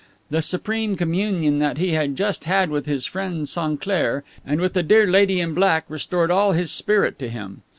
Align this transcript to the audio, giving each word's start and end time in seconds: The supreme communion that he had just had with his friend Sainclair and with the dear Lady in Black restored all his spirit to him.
The 0.31 0.41
supreme 0.41 0.95
communion 0.95 1.59
that 1.59 1.77
he 1.77 1.91
had 1.91 2.15
just 2.15 2.45
had 2.45 2.71
with 2.71 2.87
his 2.87 3.05
friend 3.05 3.47
Sainclair 3.47 4.23
and 4.43 4.59
with 4.59 4.73
the 4.73 4.81
dear 4.81 5.05
Lady 5.05 5.39
in 5.39 5.53
Black 5.53 5.85
restored 5.89 6.31
all 6.31 6.53
his 6.53 6.71
spirit 6.71 7.19
to 7.19 7.29
him. 7.29 7.61